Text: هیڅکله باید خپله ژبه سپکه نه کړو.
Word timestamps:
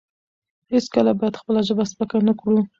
هیڅکله 0.71 1.11
باید 1.19 1.39
خپله 1.41 1.59
ژبه 1.67 1.83
سپکه 1.91 2.17
نه 2.27 2.33
کړو. 2.39 2.59